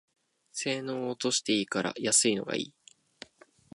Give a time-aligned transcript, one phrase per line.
[0.51, 2.73] 性能落としていいから安いのがいい